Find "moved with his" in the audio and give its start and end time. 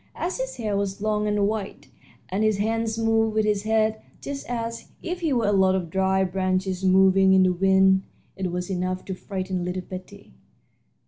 2.97-3.61